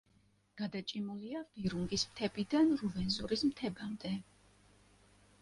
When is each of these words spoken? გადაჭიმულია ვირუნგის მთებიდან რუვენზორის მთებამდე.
გადაჭიმულია 0.61 1.41
ვირუნგის 1.57 2.05
მთებიდან 2.13 2.73
რუვენზორის 2.81 3.45
მთებამდე. 3.51 4.15